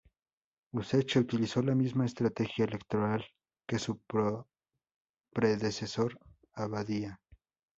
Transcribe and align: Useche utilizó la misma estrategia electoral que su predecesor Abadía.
Useche 0.71 1.19
utilizó 1.19 1.61
la 1.61 1.75
misma 1.75 2.07
estrategia 2.07 2.65
electoral 2.65 3.23
que 3.67 3.77
su 3.77 4.01
predecesor 5.31 6.17
Abadía. 6.55 7.21